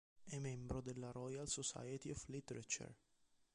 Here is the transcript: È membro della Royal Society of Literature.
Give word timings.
È 0.23 0.39
membro 0.39 0.81
della 0.81 1.11
Royal 1.11 1.47
Society 1.47 2.09
of 2.09 2.23
Literature. 2.25 2.95